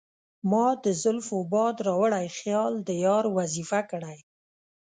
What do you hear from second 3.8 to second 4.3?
کـــــړی